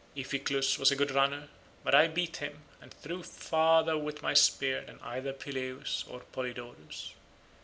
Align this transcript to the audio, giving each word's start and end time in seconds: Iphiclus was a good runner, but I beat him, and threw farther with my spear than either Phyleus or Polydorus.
Iphiclus 0.17 0.79
was 0.79 0.89
a 0.89 0.95
good 0.95 1.11
runner, 1.11 1.47
but 1.83 1.93
I 1.93 2.07
beat 2.07 2.37
him, 2.37 2.63
and 2.81 2.91
threw 2.91 3.21
farther 3.21 3.95
with 3.99 4.23
my 4.23 4.33
spear 4.33 4.81
than 4.81 4.99
either 5.01 5.31
Phyleus 5.31 6.05
or 6.09 6.21
Polydorus. 6.31 7.11